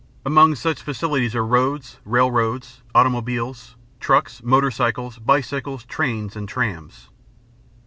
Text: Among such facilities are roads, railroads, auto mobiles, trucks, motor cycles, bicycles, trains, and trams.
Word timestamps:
Among 0.25 0.55
such 0.55 0.81
facilities 0.81 1.35
are 1.35 1.45
roads, 1.45 1.99
railroads, 2.05 2.81
auto 2.95 3.09
mobiles, 3.11 3.75
trucks, 3.99 4.41
motor 4.41 4.71
cycles, 4.71 5.19
bicycles, 5.19 5.85
trains, 5.85 6.35
and 6.35 6.49
trams. 6.49 7.09